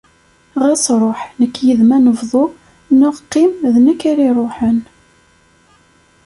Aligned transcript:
Ɣas 0.61 0.83
ṛuḥ 1.01 1.19
nekk 1.39 1.55
yid-m 1.65 1.91
ad 1.97 2.01
nebḍu 2.05 2.45
neɣ 2.99 3.13
qqim 3.23 3.51
d 3.73 3.75
nekk 3.85 4.01
ara 4.11 4.23
iṛuḥen. 4.29 4.79